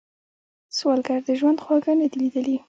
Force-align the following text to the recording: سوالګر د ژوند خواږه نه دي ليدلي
سوالګر 0.77 1.19
د 1.27 1.29
ژوند 1.39 1.61
خواږه 1.63 1.93
نه 2.01 2.05
دي 2.11 2.15
ليدلي 2.21 2.55